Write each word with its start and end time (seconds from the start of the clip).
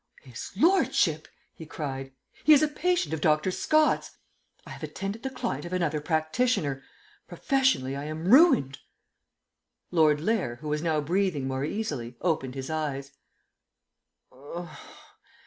"His 0.23 0.49
lordship!" 0.55 1.27
he 1.53 1.67
cried. 1.67 2.11
"He 2.43 2.53
is 2.53 2.63
a 2.63 2.67
patient 2.67 3.13
of 3.13 3.21
Dr. 3.21 3.51
Scott's! 3.51 4.17
I 4.65 4.71
have 4.71 4.81
attended 4.81 5.21
the 5.21 5.29
client 5.29 5.63
of 5.63 5.73
another 5.73 6.01
practitioner! 6.01 6.81
Professionally 7.27 7.95
I 7.95 8.05
am 8.05 8.27
ruined!" 8.31 8.79
Lord 9.91 10.19
Lair, 10.19 10.55
who 10.55 10.69
was 10.69 10.81
now 10.81 11.01
breathing 11.01 11.47
more 11.47 11.63
easily, 11.65 12.17
opened 12.19 12.55
his 12.55 12.71
eyes. 12.71 13.11